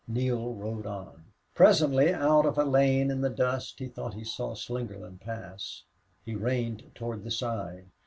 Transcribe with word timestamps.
Neale 0.07 0.55
rode 0.55 0.87
on. 0.87 1.25
Presently 1.53 2.11
out 2.11 2.43
of 2.47 2.57
a 2.57 2.63
lane 2.63 3.11
in 3.11 3.21
the 3.21 3.29
dust 3.29 3.77
he 3.77 3.87
thought 3.87 4.15
he 4.15 4.23
saw 4.23 4.55
Slingerland 4.55 5.21
pass. 5.21 5.83
He 6.25 6.33
reined 6.33 6.89
toward 6.95 7.23
the 7.23 7.29
side. 7.29 7.85